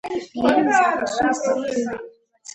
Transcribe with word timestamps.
Левин 0.35 0.67
Взял 0.67 0.97
косу 0.97 1.29
и 1.29 1.33
стал 1.35 1.55
примериваться. 1.61 1.99